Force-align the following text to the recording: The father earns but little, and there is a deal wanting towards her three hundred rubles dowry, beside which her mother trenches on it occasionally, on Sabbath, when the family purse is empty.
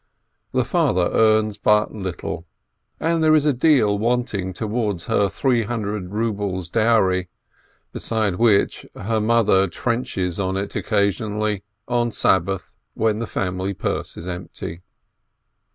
The 0.51 0.65
father 0.65 1.09
earns 1.13 1.59
but 1.59 1.93
little, 1.93 2.47
and 2.99 3.23
there 3.23 3.35
is 3.35 3.45
a 3.45 3.53
deal 3.53 3.99
wanting 3.99 4.51
towards 4.51 5.05
her 5.05 5.29
three 5.29 5.61
hundred 5.61 6.09
rubles 6.09 6.71
dowry, 6.71 7.29
beside 7.93 8.37
which 8.37 8.83
her 8.95 9.21
mother 9.21 9.67
trenches 9.67 10.39
on 10.39 10.57
it 10.57 10.75
occasionally, 10.75 11.61
on 11.87 12.11
Sabbath, 12.11 12.73
when 12.95 13.19
the 13.19 13.27
family 13.27 13.75
purse 13.75 14.17
is 14.17 14.27
empty. 14.27 14.81